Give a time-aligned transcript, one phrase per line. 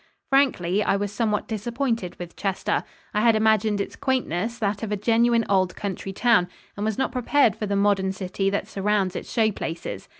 [0.31, 2.83] Frankly, I was somewhat disappointed with Chester.
[3.13, 7.11] I had imagined its quaintness that of a genuine old country town and was not
[7.11, 10.09] prepared for the modern city that surrounds its show places.